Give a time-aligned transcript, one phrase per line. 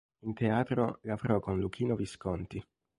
[0.21, 2.59] In teatro lavorò con Luchino Visconti.